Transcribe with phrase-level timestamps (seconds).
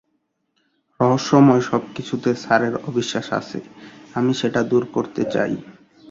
[0.99, 3.59] রহস্যময় সবকিছুতে স্যারের অবিশ্বাস আছে,
[4.15, 5.53] আমি সেটা দূর করতে চাই।